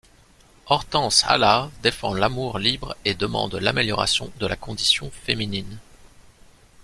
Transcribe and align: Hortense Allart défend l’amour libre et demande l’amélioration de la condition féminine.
Hortense 0.65 1.23
Allart 1.27 1.69
défend 1.83 2.15
l’amour 2.15 2.57
libre 2.57 2.97
et 3.05 3.13
demande 3.13 3.53
l’amélioration 3.53 4.31
de 4.39 4.47
la 4.47 4.55
condition 4.55 5.11
féminine. 5.11 5.77